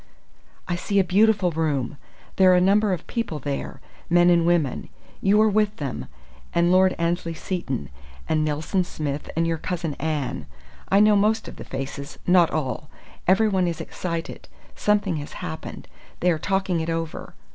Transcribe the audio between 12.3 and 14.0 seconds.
all. Everyone is